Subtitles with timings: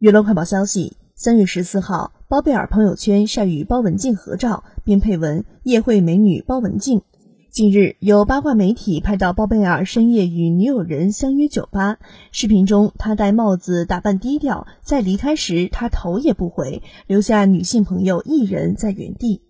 [0.00, 7.02] 娱乐快报消息三月十四号包贝尔朋友圈晒与包文婧合照并配文夜会美女包文婧
[7.50, 11.98] 近日有八卦媒体拍到包贝尔深夜与女友人相约酒吧。
[12.32, 16.82] 视频中他戴帽子打扮低调在离开时他头也不回。
[17.06, 19.49] 留下女性朋友一人在原地。